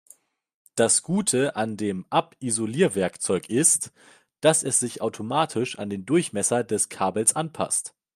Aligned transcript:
Das 0.73 1.03
Gute 1.03 1.55
an 1.55 1.77
dem 1.77 2.07
Abisolierwerkzeug 2.09 3.51
ist, 3.51 3.91
dass 4.39 4.63
es 4.63 4.79
sich 4.79 4.99
automatisch 5.01 5.77
an 5.77 5.91
den 5.91 6.07
Durchmesser 6.07 6.63
des 6.63 6.89
Kabels 6.89 7.35
anpasst. 7.35 7.93